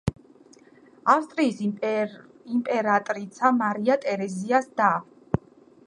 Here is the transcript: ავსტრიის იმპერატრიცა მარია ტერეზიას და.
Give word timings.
ავსტრიის 1.15 1.59
იმპერატრიცა 1.67 3.53
მარია 3.61 4.01
ტერეზიას 4.07 4.71
და. 4.83 4.91